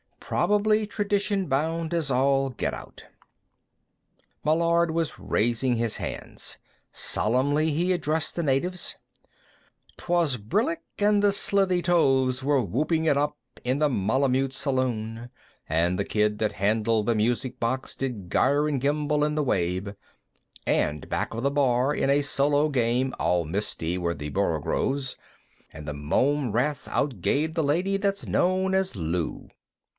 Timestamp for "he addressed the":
7.71-8.41